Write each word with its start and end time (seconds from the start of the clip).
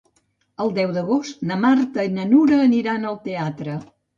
El 0.63 0.71
deu 0.77 0.93
d'agost 0.95 1.45
na 1.51 1.59
Marta 1.67 2.07
i 2.09 2.11
na 2.17 2.27
Nura 2.33 2.61
aniran 2.71 3.09
al 3.11 3.21
teatre. 3.29 3.79